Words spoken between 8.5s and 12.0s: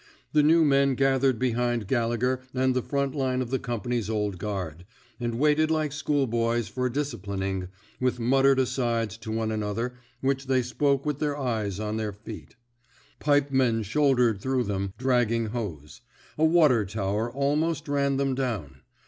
asides to one another which they spoke with their eyes on